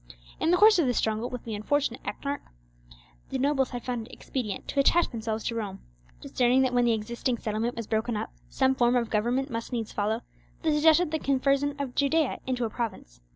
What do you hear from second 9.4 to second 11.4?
must needs follow, they suggested the